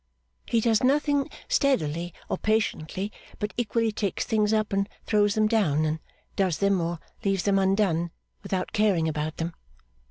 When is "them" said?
5.35-5.45, 6.57-6.81, 7.43-7.59, 9.37-9.53